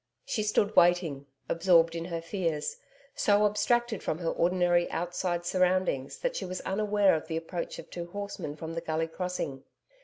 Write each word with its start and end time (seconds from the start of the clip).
She 0.25 0.41
stood 0.41 0.75
waiting, 0.75 1.27
absorbed 1.47 1.93
in 1.95 2.05
her 2.05 2.23
fears, 2.23 2.77
so 3.13 3.45
abstracted 3.45 4.01
from 4.01 4.17
her 4.17 4.31
ordinary 4.31 4.89
outside 4.89 5.45
surroundings 5.45 6.17
that 6.21 6.35
she 6.35 6.43
was 6.43 6.59
unaware 6.61 7.13
of 7.13 7.27
the 7.27 7.37
approach 7.37 7.77
of 7.77 7.87
two 7.91 8.07
horsemen 8.07 8.55
from 8.55 8.73
the 8.73 8.81
Gully 8.81 9.07
Crossing. 9.07 9.63